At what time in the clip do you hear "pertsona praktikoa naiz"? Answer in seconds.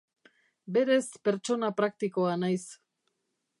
1.29-2.65